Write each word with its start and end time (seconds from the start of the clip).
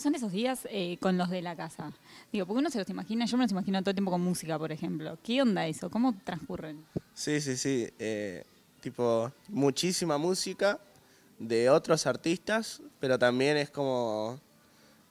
son 0.00 0.14
esos 0.14 0.32
días 0.32 0.66
eh, 0.70 0.96
con 1.00 1.16
los 1.16 1.30
de 1.30 1.42
la 1.42 1.54
casa? 1.56 1.92
Digo, 2.32 2.46
porque 2.46 2.60
uno 2.60 2.70
se 2.70 2.78
los 2.78 2.88
imagina, 2.90 3.24
yo 3.26 3.36
me 3.36 3.44
los 3.44 3.52
imagino 3.52 3.80
todo 3.82 3.90
el 3.90 3.96
tiempo 3.96 4.10
con 4.10 4.20
música, 4.20 4.58
por 4.58 4.72
ejemplo. 4.72 5.18
¿Qué 5.22 5.40
onda 5.42 5.66
eso? 5.66 5.90
¿Cómo 5.90 6.14
transcurren? 6.24 6.84
Sí, 7.14 7.40
sí, 7.40 7.56
sí. 7.56 7.88
eh, 7.98 8.44
tipo, 8.80 9.30
muchísima 9.48 10.18
música 10.18 10.80
de 11.38 11.70
otros 11.70 12.06
artistas, 12.06 12.82
pero 12.98 13.18
también 13.18 13.56
es 13.56 13.70
como, 13.70 14.40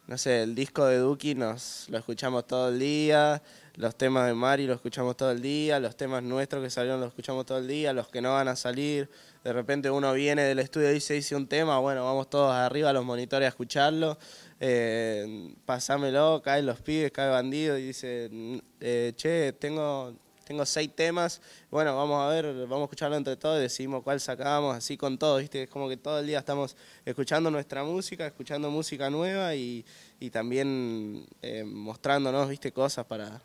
no 0.10 0.18
sé, 0.18 0.42
el 0.42 0.56
disco 0.56 0.86
de 0.86 0.98
Duki 0.98 1.36
nos 1.36 1.88
lo 1.88 2.00
escuchamos 2.00 2.48
todo 2.48 2.70
el 2.70 2.80
día, 2.80 3.44
los 3.76 3.96
temas 3.96 4.26
de 4.26 4.34
Mari 4.34 4.66
los 4.66 4.78
escuchamos 4.78 5.16
todo 5.16 5.30
el 5.30 5.40
día, 5.40 5.80
los 5.80 5.96
temas 5.96 6.24
nuestros 6.24 6.64
que 6.64 6.72
salieron 6.72 7.00
los 7.00 7.10
escuchamos 7.10 7.46
todo 7.46 7.60
el 7.60 7.68
día, 7.68 7.94
los 7.94 8.08
que 8.08 8.20
no 8.20 8.34
van 8.34 8.48
a 8.48 8.56
salir. 8.56 9.08
De 9.44 9.54
repente 9.54 9.92
uno 9.92 10.12
viene 10.14 10.42
del 10.42 10.58
estudio 10.58 10.90
y 10.90 10.96
dice, 10.96 11.16
hice 11.16 11.36
un 11.36 11.46
tema, 11.46 11.78
bueno, 11.78 12.06
vamos 12.06 12.28
todos 12.28 12.52
arriba 12.52 12.90
a 12.90 12.94
los 12.94 13.06
monitores 13.06 13.46
a 13.46 13.50
escucharlo. 13.50 14.18
Eh, 14.60 15.54
pasámelo, 15.68 16.42
caen 16.44 16.66
los 16.66 16.82
pibes, 16.82 17.12
cae 17.12 17.30
bandido 17.30 17.78
y 17.78 17.84
dice, 17.84 18.32
eh, 18.80 19.14
che, 19.16 19.54
tengo, 19.54 20.16
tengo 20.50 20.66
seis 20.66 20.90
temas, 20.96 21.42
bueno, 21.70 21.96
vamos 21.96 22.20
a 22.20 22.28
ver, 22.30 22.66
vamos 22.66 22.80
a 22.80 22.84
escucharlo 22.86 23.16
entre 23.16 23.36
todos 23.36 23.60
y 23.60 23.62
decidimos 23.62 24.02
cuál 24.02 24.20
sacamos, 24.20 24.76
así 24.76 24.98
con 24.98 25.16
todo, 25.16 25.38
¿viste? 25.38 25.62
Es 25.62 25.70
como 25.70 25.88
que 25.88 25.96
todo 25.96 26.18
el 26.18 26.26
día 26.26 26.40
estamos 26.40 26.76
escuchando 27.06 27.52
nuestra 27.52 27.84
música, 27.84 28.26
escuchando 28.26 28.72
música 28.72 29.12
nueva 29.12 29.54
y, 29.54 29.86
y 30.20 30.32
también 30.32 31.24
eh, 31.44 31.64
mostrándonos, 31.64 32.50
¿viste? 32.50 32.72
Cosas 32.72 33.06
para, 33.06 33.40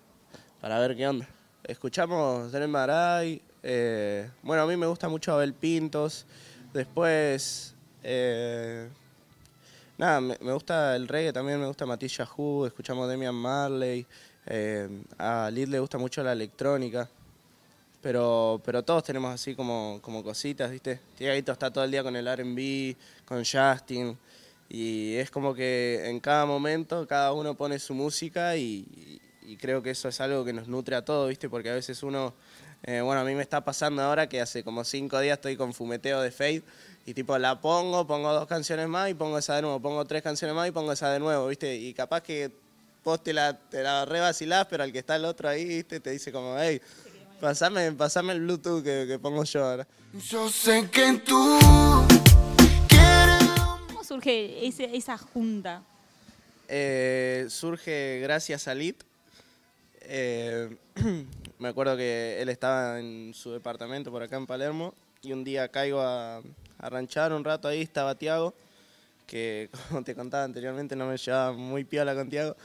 para 0.62 0.78
ver 0.78 0.96
qué 0.96 1.06
onda. 1.06 1.28
Escuchamos 1.64 2.50
Dren 2.50 2.70
Maray, 2.70 3.42
eh, 3.62 4.30
bueno, 4.42 4.62
a 4.62 4.66
mí 4.66 4.74
me 4.74 4.86
gusta 4.86 5.06
mucho 5.06 5.34
Abel 5.34 5.52
Pintos, 5.52 6.24
después... 6.72 7.74
eh, 8.02 8.88
Nada, 9.96 10.20
me, 10.20 10.52
gusta 10.52 10.96
el 10.96 11.06
reggae, 11.06 11.32
también 11.32 11.60
me 11.60 11.66
gusta 11.66 11.86
Matisse 11.86 12.16
Yahoo, 12.16 12.66
escuchamos 12.66 13.08
Demian 13.08 13.34
Marley, 13.34 14.04
eh, 14.46 14.88
a 15.18 15.50
Lid 15.52 15.68
le 15.68 15.78
gusta 15.78 15.98
mucho 15.98 16.22
la 16.22 16.32
electrónica, 16.32 17.08
pero, 18.02 18.60
pero 18.64 18.82
todos 18.82 19.02
tenemos 19.04 19.32
así 19.32 19.54
como, 19.54 19.98
como 20.02 20.22
cositas, 20.22 20.70
¿viste? 20.70 21.00
Tiaguito 21.16 21.52
está 21.52 21.72
todo 21.72 21.84
el 21.84 21.90
día 21.90 22.02
con 22.02 22.14
el 22.16 22.26
R&B, 22.26 22.96
con 23.24 23.42
Justin, 23.44 24.16
y 24.68 25.14
es 25.16 25.30
como 25.30 25.54
que 25.54 26.02
en 26.04 26.20
cada 26.20 26.46
momento 26.46 27.06
cada 27.06 27.32
uno 27.32 27.54
pone 27.54 27.78
su 27.78 27.94
música 27.94 28.56
y, 28.56 29.20
creo 29.60 29.82
que 29.82 29.90
eso 29.90 30.08
es 30.08 30.20
algo 30.20 30.44
que 30.44 30.52
nos 30.52 30.68
nutre 30.68 30.96
a 30.96 31.04
todos, 31.04 31.28
¿viste? 31.28 31.48
Porque 31.48 31.70
a 31.70 31.74
veces 31.74 32.02
uno, 32.02 32.34
eh, 32.82 33.00
bueno, 33.00 33.20
a 33.20 33.24
mí 33.24 33.34
me 33.34 33.42
está 33.42 33.64
pasando 33.64 34.02
ahora 34.02 34.28
que 34.28 34.40
hace 34.40 34.64
como 34.64 34.84
cinco 34.84 35.20
días 35.20 35.38
estoy 35.38 35.56
con 35.56 35.72
fumeteo 35.72 36.20
de 36.20 36.30
Fade 36.30 36.62
y 37.06 37.14
tipo 37.14 37.38
la 37.38 37.60
pongo, 37.60 38.06
pongo 38.06 38.32
dos 38.32 38.46
canciones 38.46 38.88
más 38.88 39.10
y 39.10 39.14
pongo 39.14 39.38
esa 39.38 39.56
de 39.56 39.62
nuevo, 39.62 39.80
pongo 39.80 40.04
tres 40.06 40.22
canciones 40.22 40.56
más 40.56 40.68
y 40.68 40.72
pongo 40.72 40.92
esa 40.92 41.10
de 41.10 41.20
nuevo, 41.20 41.46
¿viste? 41.48 41.76
Y 41.76 41.94
capaz 41.94 42.22
que 42.22 42.50
vos 43.04 43.22
te 43.22 43.32
la, 43.32 43.56
te 43.58 43.82
la 43.82 44.04
re 44.04 44.20
vacilás, 44.20 44.66
pero 44.68 44.82
al 44.82 44.92
que 44.92 44.98
está 45.00 45.16
el 45.16 45.24
otro 45.24 45.48
ahí, 45.48 45.64
¿viste? 45.64 46.00
Te 46.00 46.10
dice 46.10 46.32
como, 46.32 46.56
hey, 46.58 46.80
pasame, 47.40 47.92
pasame 47.92 48.32
el 48.32 48.40
Bluetooth 48.40 48.82
que, 48.82 49.04
que 49.06 49.18
pongo 49.18 49.44
yo 49.44 49.64
ahora. 49.64 49.86
Yo 50.28 50.48
sé 50.48 50.88
que 50.90 51.20
tú 51.24 51.58
quieres 52.88 53.50
¿Cómo 53.88 54.04
surge 54.04 54.66
ese- 54.66 54.96
esa 54.96 55.18
junta? 55.18 55.82
Eh, 56.68 57.46
surge 57.50 58.20
gracias 58.22 58.68
a 58.68 58.74
Lit. 58.74 59.02
Eh, 60.02 60.76
me 61.58 61.68
acuerdo 61.68 61.96
que 61.96 62.40
él 62.40 62.48
estaba 62.48 63.00
en 63.00 63.32
su 63.34 63.52
departamento 63.52 64.10
por 64.10 64.22
acá 64.22 64.36
en 64.36 64.46
Palermo 64.46 64.94
y 65.22 65.32
un 65.32 65.44
día 65.44 65.68
caigo 65.68 66.00
a, 66.00 66.38
a 66.78 66.90
ranchar 66.90 67.32
un 67.32 67.44
rato 67.44 67.68
ahí, 67.68 67.82
estaba 67.82 68.14
Tiago, 68.14 68.54
que 69.26 69.68
como 69.88 70.02
te 70.04 70.14
contaba 70.14 70.44
anteriormente 70.44 70.94
no 70.96 71.06
me 71.06 71.16
llevaba 71.16 71.52
muy 71.52 71.84
piola 71.84 72.14
con 72.14 72.28
Tiago. 72.30 72.56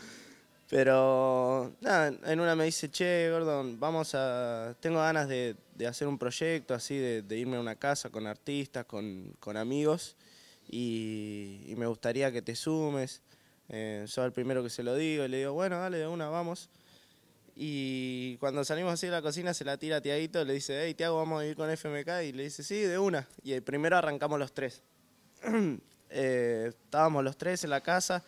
Pero 0.69 1.73
nada, 1.81 2.13
en 2.31 2.39
una 2.39 2.55
me 2.55 2.65
dice, 2.65 2.91
che, 2.91 3.29
Gordon, 3.31 3.79
vamos 3.79 4.13
a. 4.13 4.75
Tengo 4.79 4.99
ganas 4.99 5.27
de, 5.27 5.55
de 5.73 5.87
hacer 5.87 6.07
un 6.07 6.19
proyecto 6.19 6.75
así, 6.75 6.95
de, 6.95 7.23
de 7.23 7.37
irme 7.39 7.57
a 7.57 7.59
una 7.59 7.75
casa 7.75 8.11
con 8.11 8.27
artistas, 8.27 8.85
con, 8.85 9.33
con 9.39 9.57
amigos, 9.57 10.15
y, 10.69 11.73
me 11.75 11.87
gustaría 11.87 12.31
que 12.31 12.43
te 12.43 12.55
sumes. 12.55 13.23
Eh, 13.69 14.05
soy 14.07 14.25
el 14.25 14.31
primero 14.31 14.61
que 14.61 14.69
se 14.69 14.83
lo 14.83 14.93
digo, 14.95 15.25
y 15.25 15.27
le 15.27 15.37
digo, 15.39 15.53
bueno, 15.53 15.79
dale, 15.79 15.97
de 15.97 16.07
una, 16.07 16.29
vamos. 16.29 16.69
Y 17.55 18.37
cuando 18.37 18.63
salimos 18.63 18.93
así 18.93 19.07
de 19.07 19.13
la 19.13 19.23
cocina, 19.23 19.55
se 19.55 19.65
la 19.65 19.77
tira 19.77 19.97
a 19.97 20.01
Tiaguito, 20.01 20.45
le 20.45 20.53
dice, 20.53 20.83
hey, 20.83 20.93
Tiago, 20.93 21.17
vamos 21.17 21.41
a 21.41 21.45
ir 21.47 21.55
con 21.55 21.69
FMK, 21.69 22.09
y 22.25 22.31
le 22.31 22.43
dice, 22.43 22.63
sí, 22.63 22.75
de 22.75 22.99
una. 22.99 23.27
Y 23.43 23.59
primero 23.61 23.97
arrancamos 23.97 24.37
los 24.37 24.53
tres. 24.53 24.83
Eh, 26.11 26.65
estábamos 26.69 27.23
los 27.23 27.37
tres 27.37 27.63
en 27.63 27.69
la 27.69 27.81
casa, 27.81 28.23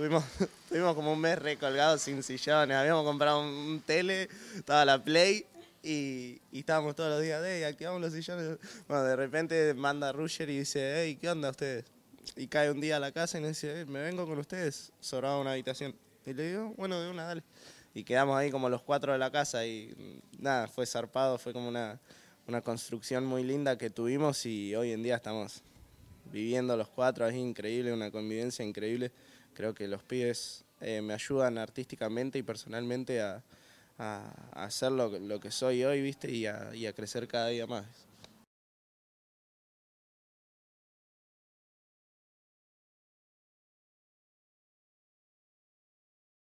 tuvimos, 0.00 0.24
tuvimos 0.70 0.94
como 0.94 1.12
un 1.12 1.20
mes 1.20 1.38
recolgados 1.38 2.00
sin 2.00 2.22
sillones, 2.22 2.74
habíamos 2.74 3.04
comprado 3.04 3.42
un, 3.42 3.48
un 3.48 3.80
tele, 3.80 4.30
estaba 4.56 4.82
la 4.86 5.04
Play 5.04 5.44
y, 5.82 6.40
y 6.50 6.60
estábamos 6.60 6.94
todos 6.96 7.10
los 7.10 7.22
días, 7.22 7.42
hey, 7.44 7.64
activamos 7.64 8.00
los 8.00 8.14
sillones. 8.14 8.56
Bueno, 8.88 9.04
de 9.04 9.14
repente 9.14 9.74
manda 9.74 10.10
Rusher 10.10 10.48
y 10.48 10.60
dice, 10.60 10.94
hey, 10.96 11.18
¿qué 11.20 11.28
onda 11.28 11.50
ustedes? 11.50 11.84
Y 12.34 12.46
cae 12.46 12.70
un 12.70 12.80
día 12.80 12.96
a 12.96 12.98
la 12.98 13.12
casa 13.12 13.36
y 13.36 13.42
nos 13.42 13.50
dice, 13.50 13.82
"Eh, 13.82 13.84
me 13.84 14.00
vengo 14.00 14.26
con 14.26 14.38
ustedes, 14.38 14.90
sobraba 15.00 15.38
una 15.38 15.52
habitación. 15.52 15.94
Y 16.24 16.32
le 16.32 16.48
digo, 16.48 16.72
bueno, 16.78 16.98
de 16.98 17.10
una, 17.10 17.24
dale. 17.24 17.42
Y 17.92 18.02
quedamos 18.02 18.38
ahí 18.38 18.50
como 18.50 18.70
los 18.70 18.80
cuatro 18.80 19.12
de 19.12 19.18
la 19.18 19.30
casa 19.30 19.66
y 19.66 19.94
mm, 19.94 20.42
nada, 20.42 20.66
fue 20.66 20.86
zarpado, 20.86 21.36
fue 21.36 21.52
como 21.52 21.68
una, 21.68 22.00
una 22.48 22.62
construcción 22.62 23.26
muy 23.26 23.44
linda 23.44 23.76
que 23.76 23.90
tuvimos 23.90 24.46
y 24.46 24.74
hoy 24.74 24.92
en 24.92 25.02
día 25.02 25.16
estamos 25.16 25.60
viviendo 26.32 26.74
los 26.74 26.88
cuatro, 26.88 27.26
es 27.26 27.34
increíble, 27.34 27.92
una 27.92 28.10
convivencia 28.10 28.64
increíble. 28.64 29.12
Creo 29.60 29.74
que 29.74 29.86
los 29.88 30.02
pibes 30.02 30.64
eh, 30.80 31.02
me 31.02 31.12
ayudan 31.12 31.58
artísticamente 31.58 32.38
y 32.38 32.42
personalmente 32.42 33.20
a, 33.20 33.42
a- 33.98 34.32
a 34.52 34.64
hacer 34.64 34.90
lo, 34.90 35.10
lo 35.18 35.38
que 35.38 35.50
soy 35.50 35.84
hoy, 35.84 36.00
¿viste? 36.00 36.30
Y 36.32 36.46
a, 36.46 36.70
y 36.74 36.86
a 36.86 36.94
crecer 36.94 37.28
cada 37.28 37.48
día 37.48 37.66
más. 37.66 37.84